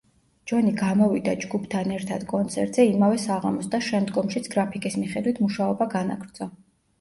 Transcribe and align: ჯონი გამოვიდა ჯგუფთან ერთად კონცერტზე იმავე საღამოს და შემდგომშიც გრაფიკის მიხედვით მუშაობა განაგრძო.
ჯონი 0.51 0.71
გამოვიდა 0.77 1.35
ჯგუფთან 1.43 1.93
ერთად 1.97 2.25
კონცერტზე 2.31 2.85
იმავე 2.93 3.19
საღამოს 3.25 3.69
და 3.75 3.81
შემდგომშიც 3.89 4.51
გრაფიკის 4.55 4.99
მიხედვით 5.03 5.43
მუშაობა 5.45 5.89
განაგრძო. 5.95 6.51